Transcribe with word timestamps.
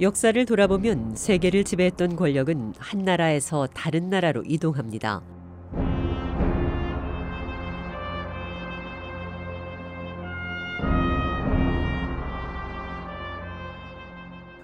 역사를 0.00 0.44
돌아보면 0.44 1.14
세계를 1.14 1.62
지배했던 1.62 2.16
권력은 2.16 2.74
한 2.78 3.04
나라에서 3.04 3.68
다른 3.68 4.10
나라로 4.10 4.42
이동합니다. 4.44 5.22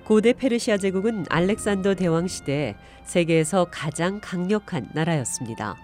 고대 0.04 0.32
페르시아 0.32 0.76
제국은 0.76 1.24
알렉산더 1.28 1.94
대왕 1.94 2.26
시대 2.26 2.74
세계에서 3.04 3.66
가장 3.70 4.20
강력한 4.20 4.88
나라였습니다. 4.92 5.76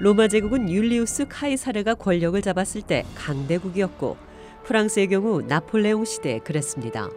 로마 0.00 0.26
제국은 0.26 0.70
율리우스 0.70 1.26
카이사르가 1.28 1.94
권력을 1.94 2.40
잡았을 2.42 2.82
때 2.82 3.04
강대국이었고 3.14 4.16
프랑스의 4.64 5.08
경우 5.08 5.40
나폴레옹 5.42 6.04
시대에 6.04 6.40
그랬습니다. 6.40 7.08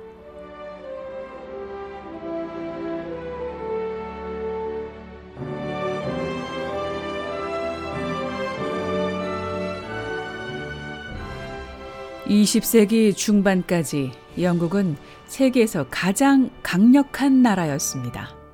(20세기) 12.28 13.16
중반까지 13.16 14.12
영국은 14.40 14.98
세계에서 15.26 15.88
가장 15.90 16.52
강력한 16.62 17.42
나라였습니다. 17.42 18.47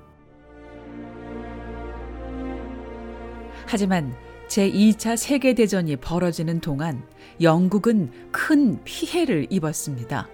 하지만 3.66 4.16
제2차 4.47 5.17
세계대전이 5.17 5.95
벌어지는 5.97 6.59
동안 6.59 7.03
영국은 7.42 8.11
큰 8.31 8.83
피해를 8.83 9.47
입었습니다. 9.50 10.30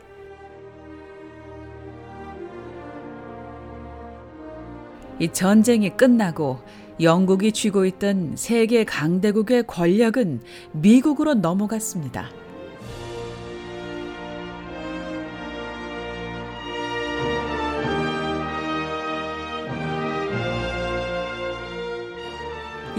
이 5.20 5.28
전쟁이 5.30 5.96
끝나고 5.96 6.60
영국이 7.02 7.52
쥐고 7.52 7.86
있던 7.86 8.36
세계 8.36 8.84
강대국의 8.84 9.64
권력은 9.68 10.42
미국으로 10.74 11.34
넘어갔습니다. 11.36 12.30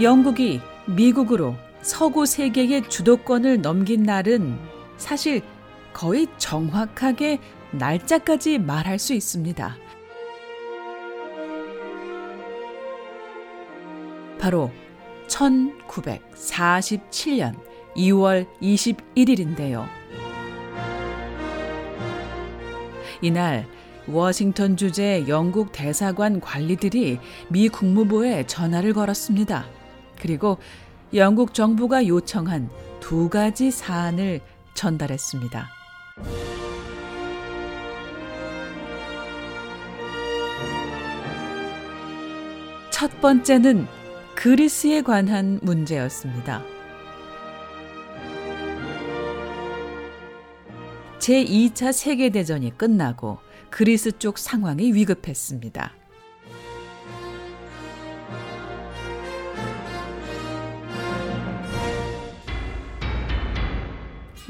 영국이 0.01 0.61
미국으로 0.87 1.55
서구 1.81 2.25
세계의 2.25 2.89
주도권을 2.89 3.61
넘긴 3.61 4.01
날은 4.03 4.57
사실 4.97 5.41
거의 5.93 6.27
정확하게 6.37 7.39
날짜까지 7.71 8.59
말할 8.59 8.99
수 8.99 9.13
있습니다. 9.13 9.77
바로 14.39 14.71
1947년 15.27 17.55
2월 17.95 18.47
21일인데요. 18.61 19.87
이날 23.21 23.65
워싱턴 24.07 24.77
주재 24.77 25.25
영국 25.27 25.71
대사관 25.71 26.39
관리들이 26.39 27.19
미 27.49 27.69
국무부에 27.69 28.47
전화를 28.47 28.93
걸었습니다. 28.93 29.80
그리고 30.21 30.57
영국 31.13 31.53
정부가 31.53 32.07
요청한 32.07 32.69
두 32.99 33.27
가지 33.29 33.71
사안을 33.71 34.39
전달했습니다. 34.75 35.67
첫 42.91 43.19
번째는 43.19 43.87
그리스에 44.35 45.01
관한 45.01 45.59
문제였습니다. 45.63 46.63
제2차 51.17 51.93
세계대전이 51.93 52.77
끝나고 52.77 53.39
그리스 53.69 54.11
쪽 54.17 54.37
상황이 54.37 54.93
위급했습니다. 54.93 56.00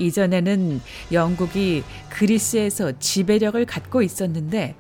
이전에는 0.02 0.82
영국이 1.12 1.84
그리스에서 2.10 2.92
지배력을 3.00 3.64
갖고 3.66 4.02
있었는데 4.02 4.76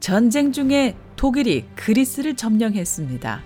전쟁 0.00 0.52
중에 0.52 0.94
독일이 1.16 1.64
그리스를 1.74 2.36
점령했습니다. 2.36 3.42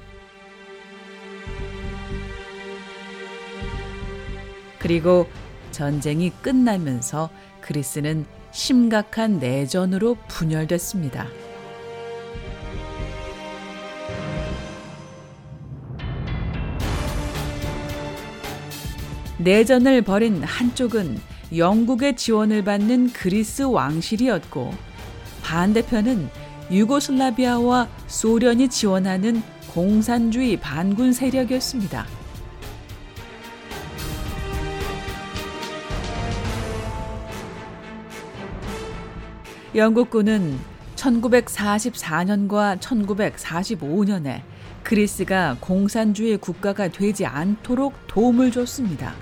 그리고 4.78 5.28
전쟁이 5.70 6.30
끝나면서 6.42 7.30
그리스는 7.60 8.24
심각한 8.50 9.38
내전으로 9.38 10.16
분열됐습니다. 10.26 11.28
내전을 19.42 20.02
벌인 20.02 20.42
한쪽은 20.42 21.18
영국의 21.56 22.14
지원을 22.14 22.62
받는 22.62 23.14
그리스 23.14 23.62
왕실이었고 23.62 24.74
반대편은 25.42 26.28
유고슬라비아와 26.70 27.88
소련이 28.06 28.68
지원하는 28.68 29.42
공산주의 29.72 30.58
반군 30.58 31.14
세력이었습니다. 31.14 32.06
영국군은 39.74 40.58
1944년과 40.96 42.78
1945년에 42.78 44.42
그리스가 44.82 45.56
공산주의 45.60 46.36
국가가 46.36 46.88
되지 46.88 47.24
않도록 47.24 47.94
도움을 48.06 48.52
줬습니다. 48.52 49.14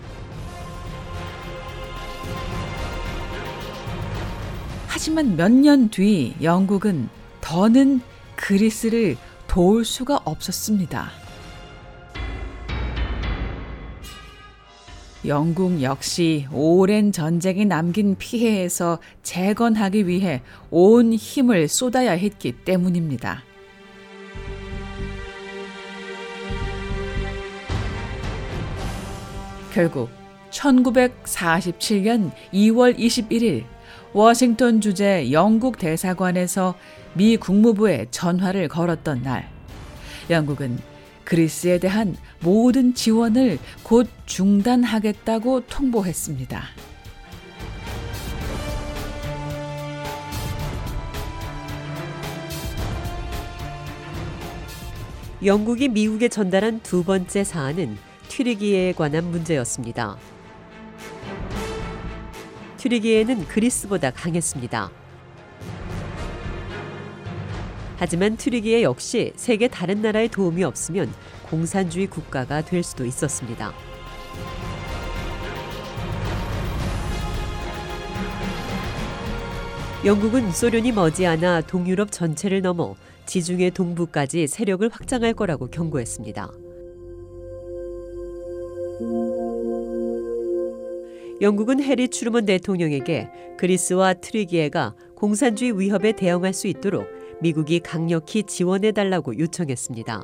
하지만 4.99 5.37
몇 5.37 5.53
년 5.53 5.91
뒤 5.91 6.35
영국은 6.43 7.09
더는 7.41 8.00
그리스를 8.35 9.17
도울 9.47 9.85
수가 9.85 10.19
없었습니다. 10.25 11.09
영국 15.25 15.83
역시 15.83 16.49
오랜 16.50 17.12
전쟁이 17.12 17.65
남긴 17.65 18.17
피해에서 18.17 18.99
재건하기 19.23 20.09
위해 20.09 20.43
온 20.69 21.12
힘을 21.12 21.69
쏟아야 21.69 22.11
했기 22.11 22.51
때문입니다. 22.51 23.44
결국 29.73 30.11
1947년 30.51 32.33
2월 32.53 32.99
21일 32.99 33.78
워싱턴 34.14 34.81
주재 34.81 35.31
영국 35.32 35.78
대사관에서 35.78 36.75
미 37.14 37.37
국무부에 37.37 38.06
전화를 38.10 38.69
걸었던 38.69 39.22
날, 39.22 39.49
영국은 40.31 40.78
그리스에 41.25 41.78
대한 41.78 42.16
모든 42.40 42.94
지원을 42.94 43.58
곧 43.82 44.08
중단하겠다고 44.25 45.66
통보했습니다. 45.66 46.62
영국이 55.44 55.88
미국에 55.88 56.28
전달한 56.28 56.81
두 56.82 57.05
번째 57.05 57.44
사안은 57.44 57.96
튀르기에 58.28 58.94
관한 58.94 59.31
문제였습니다. 59.31 60.16
트리기에는 62.88 63.46
그리스보다 63.49 64.11
강했습니다. 64.11 64.90
하지만 67.99 68.37
트리기에 68.37 68.82
역시 68.82 69.32
세계 69.37 69.69
다른 69.69 70.00
나라의 70.00 70.29
도움이 70.29 70.64
없으면 70.64 71.12
공산주의 71.50 72.06
국가가 72.06 72.62
될 72.62 72.82
수도 72.82 73.05
있었습니다. 73.05 73.75
영국은 80.06 80.50
소련이 80.50 80.93
머지않아 80.93 81.62
동유럽 81.62 82.11
전체를 82.11 82.62
넘어 82.62 82.94
지중해 83.26 83.70
동부까지 83.70 84.46
세력을 84.46 84.88
확장할 84.88 85.34
거라고 85.34 85.67
경고했습니다. 85.69 86.68
영국은 91.40 91.81
해리 91.81 92.08
추르먼 92.08 92.46
대통령에게 92.46 93.31
그리스와 93.58 94.14
트리기에가 94.14 94.96
공산주의 95.14 95.79
위협에 95.79 96.12
대응할 96.12 96.52
수 96.52 96.67
있도록 96.67 97.06
미국이 97.40 97.79
강력히 97.79 98.43
지원해 98.43 98.90
달라고 98.90 99.38
요청했습니다. 99.38 100.23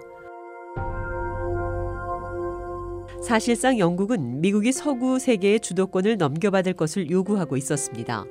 사실상 3.23 3.79
영국은 3.79 4.41
미국이 4.41 4.73
서구 4.73 5.19
세계의 5.19 5.61
주도권을 5.61 6.19
넘겨받을 6.19 6.75
것을 6.75 7.11
요구하고 7.11 7.57
있었습니다. 7.57 8.25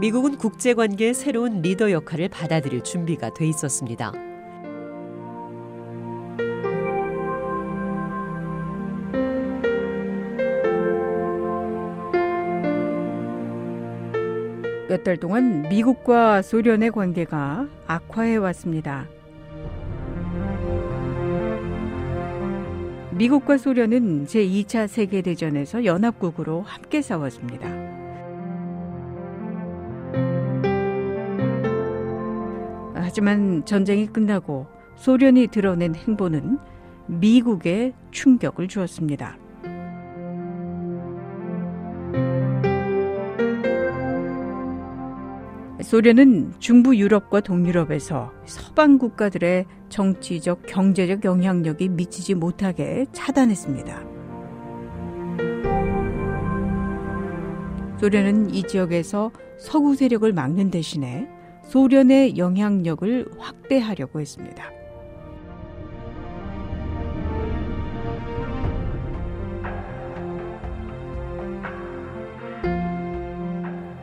미국은 0.00 0.36
국제관계의 0.36 1.14
새로운 1.14 1.62
리더 1.62 1.90
역할을 1.90 2.28
받아들일 2.28 2.82
준비가 2.82 3.32
돼 3.34 3.46
있었습니다. 3.46 4.31
몇 14.92 15.04
달 15.04 15.16
동안 15.16 15.70
미국과 15.70 16.42
소련의 16.42 16.90
관계가 16.90 17.66
악화해 17.86 18.36
왔습니다. 18.36 19.06
미국과 23.12 23.56
소련은 23.56 24.26
제2차 24.26 24.86
세계대전에서 24.88 25.86
연합국으로 25.86 26.60
함께 26.60 27.00
싸웠습니다. 27.00 27.70
하지만 32.94 33.64
전쟁이 33.64 34.06
끝나고 34.06 34.66
소련이 34.96 35.46
드러낸 35.46 35.94
행보는 35.94 36.58
미국에 37.06 37.94
충격을 38.10 38.68
주었습니다. 38.68 39.41
소련은 45.92 46.54
중부 46.58 46.96
유럽과 46.96 47.40
동유럽에서 47.40 48.32
서방 48.46 48.96
국가들의 48.96 49.66
정치적, 49.90 50.62
경제적 50.66 51.22
영향력이 51.22 51.90
미치지 51.90 52.34
못하게 52.34 53.04
차단했습니다. 53.12 54.02
소련은 58.00 58.54
이 58.54 58.62
지역에서 58.62 59.32
서구 59.58 59.94
세력을 59.94 60.32
막는 60.32 60.70
대신에 60.70 61.28
소련의 61.66 62.38
영향력을 62.38 63.26
확대하려고 63.36 64.18
했습니다. 64.18 64.70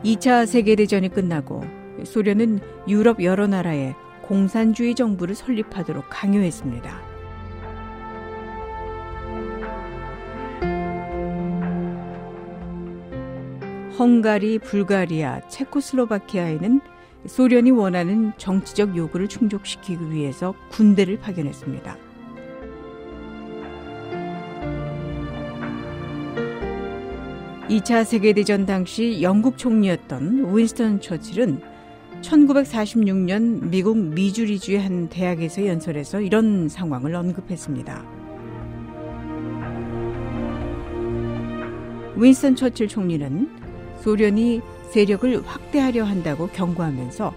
(2차) 0.04 0.46
세계대전이 0.46 1.08
끝나고 1.08 1.79
소련은 2.04 2.60
유럽 2.88 3.22
여러 3.22 3.46
나라에 3.46 3.94
공산주의 4.22 4.94
정부를 4.94 5.34
설립하도록 5.34 6.04
강요했습니다. 6.08 7.10
헝가리, 13.98 14.60
불가리아, 14.60 15.46
체코슬로바키아에는 15.48 16.80
소련이 17.26 17.70
원하는 17.70 18.32
정치적 18.38 18.96
요구를 18.96 19.28
충족시키기 19.28 20.10
위해서 20.10 20.54
군대를 20.70 21.18
파견했습니다. 21.18 21.98
(2차) 27.68 28.04
세계대전 28.04 28.64
당시 28.64 29.20
영국 29.20 29.58
총리였던 29.58 30.56
윈스턴 30.56 31.00
처칠은 31.00 31.60
1946년 32.22 33.68
미국 33.70 33.96
미주리주의 33.96 34.80
한 34.80 35.08
대학에서 35.08 35.66
연설해서 35.66 36.20
이런 36.20 36.68
상황을 36.68 37.14
언급했습니다. 37.14 38.04
윈스턴 42.16 42.56
처칠 42.56 42.88
총리는 42.88 43.48
소련이 44.00 44.60
세력을 44.90 45.42
확대하려 45.46 46.04
한다고 46.04 46.48
경고하면서 46.48 47.32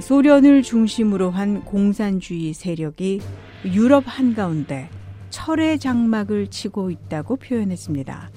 소련을 0.00 0.62
중심으로 0.62 1.30
한 1.30 1.64
공산주의 1.64 2.52
세력이 2.52 3.20
유럽 3.64 4.04
한가운데 4.06 4.88
철의 5.30 5.78
장막을 5.78 6.48
치고 6.48 6.90
있다고 6.90 7.36
표현했습니다. 7.36 8.30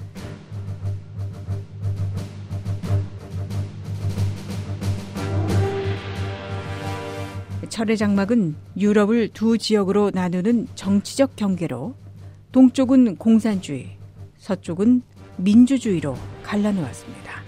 철의 7.74 7.96
장막은 7.96 8.54
유럽을 8.76 9.30
두 9.30 9.58
지역으로 9.58 10.12
나누는 10.14 10.68
정치적 10.76 11.34
경계로 11.34 11.96
동쪽은 12.52 13.16
공산주의, 13.16 13.96
서쪽은 14.38 15.02
민주주의로 15.38 16.16
갈라놓았습니다. 16.44 17.42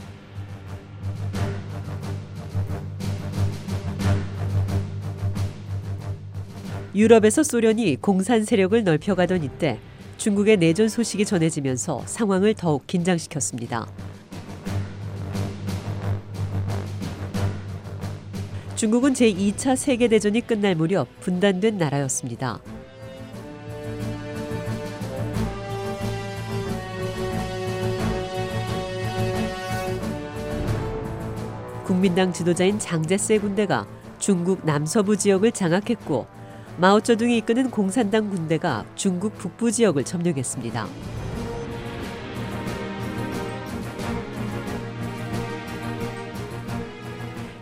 유럽에서 6.96 7.44
소련이 7.44 7.94
공산 8.00 8.42
세력을 8.44 8.82
넓혀가던 8.82 9.44
이때 9.44 9.78
중국의 10.16 10.56
내전 10.56 10.88
소식이 10.88 11.24
전해지면서 11.24 12.02
상황을 12.04 12.54
더욱 12.54 12.84
긴장시켰습니다. 12.88 13.86
중국은 18.76 19.14
제2차 19.14 19.74
세계대전이 19.74 20.42
끝날 20.46 20.74
무렵 20.74 21.08
분단된 21.20 21.78
나라였습니다. 21.78 22.60
국민당 31.86 32.34
지도자인 32.34 32.78
장제스의 32.78 33.38
군대가 33.38 33.86
중국 34.18 34.66
남서부 34.66 35.16
지역을 35.16 35.52
장악했고 35.52 36.26
마오쩌둥이 36.76 37.38
이끄는 37.38 37.70
공산당 37.70 38.28
군대가 38.28 38.84
중국 38.94 39.38
북부 39.38 39.72
지역을 39.72 40.04
점령했습니다. 40.04 40.86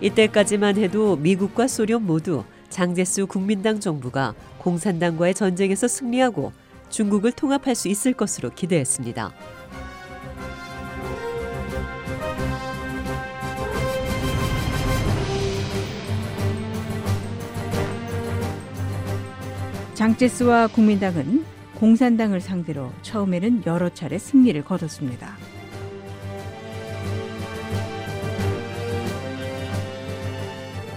이때까지만 0.05 0.77
해도 0.77 1.17
미국과 1.17 1.67
소련 1.67 2.05
모두 2.05 2.45
장제스 2.69 3.25
국민당 3.25 3.81
정부가 3.81 4.35
공산당과의 4.59 5.33
전쟁에서 5.33 5.89
승리하고 5.89 6.53
중국을 6.91 7.33
통합할 7.33 7.75
수 7.75 7.89
있을 7.89 8.13
것으로 8.13 8.51
기대했습니다. 8.51 9.33
장제스와 19.95 20.67
국민당은 20.67 21.47
공산당을 21.77 22.43
상대로 22.43 22.93
처음에는 23.01 23.63
여러 23.65 23.89
차례 23.89 24.19
승리를 24.19 24.63
거뒀습니다. 24.65 25.39